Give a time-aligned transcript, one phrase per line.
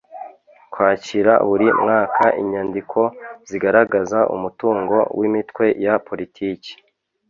[0.71, 2.99] kwakira buri mwaka inyandiko
[3.49, 6.71] zigaragaza umutungo w’imitwe ya politiki